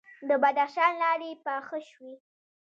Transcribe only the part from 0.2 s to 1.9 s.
د بدخشان لارې پاخه